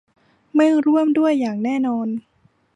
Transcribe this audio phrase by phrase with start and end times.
[0.55, 2.07] ไม่ร่วมด้วยอย่างแน่นอน